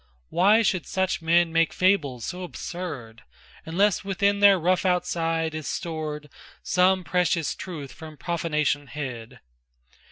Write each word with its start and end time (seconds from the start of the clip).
Why 0.29 0.63
should 0.63 0.87
such 0.87 1.21
men 1.21 1.53
make 1.53 1.71
fables 1.71 2.25
so 2.25 2.41
absurd 2.41 3.21
Unless 3.67 4.03
within 4.03 4.39
their 4.39 4.57
rough 4.57 4.83
outside 4.83 5.53
is 5.53 5.67
stored 5.67 6.27
Some 6.63 7.03
precious 7.03 7.53
truth 7.53 7.91
from 7.91 8.17
profanation 8.17 8.87
hid? 8.87 9.41